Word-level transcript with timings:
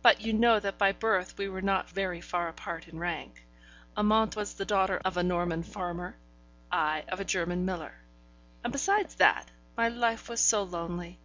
But 0.00 0.22
you 0.22 0.32
know 0.32 0.58
that 0.58 0.78
by 0.78 0.90
birth 0.90 1.36
we 1.36 1.46
were 1.46 1.60
not 1.60 1.90
very 1.90 2.22
far 2.22 2.48
apart 2.48 2.88
in 2.88 2.98
rank: 2.98 3.44
Amante 3.94 4.34
was 4.38 4.54
the 4.54 4.64
daughter 4.64 5.02
of 5.04 5.18
a 5.18 5.22
Norman 5.22 5.62
farmer, 5.64 6.16
I 6.72 7.04
of 7.08 7.20
a 7.20 7.26
German 7.26 7.66
miller; 7.66 7.96
and 8.64 8.72
besides 8.72 9.16
that, 9.16 9.50
my 9.76 9.86
life 9.90 10.30
was 10.30 10.40
so 10.40 10.62
lonely! 10.62 11.18